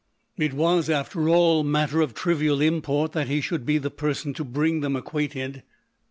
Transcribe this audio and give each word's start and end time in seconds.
It 0.37 0.55
was, 0.55 0.89
after 0.89 1.29
all, 1.29 1.63
matter 1.63 2.01
of 2.01 2.15
trivial 2.15 2.59
import 2.59 3.11
that 3.11 3.27
he 3.27 3.39
should 3.39 3.67
be 3.67 3.77
the 3.77 3.91
person 3.91 4.33
to 4.33 4.43
bring 4.43 4.79
them 4.81 4.95
acquainted. 4.95 5.61